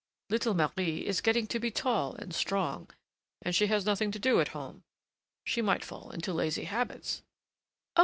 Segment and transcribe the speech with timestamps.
[0.31, 2.89] Little Marie is getting to be tall and strong,
[3.43, 4.83] and she has nothing to do at home.
[5.45, 7.21] She might fall into lazy habits"
[7.95, 7.99] "Oh!